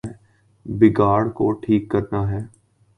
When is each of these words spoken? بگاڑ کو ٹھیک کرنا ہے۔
بگاڑ 0.65 1.21
کو 1.37 1.51
ٹھیک 1.61 1.89
کرنا 1.91 2.21
ہے۔ 2.31 2.41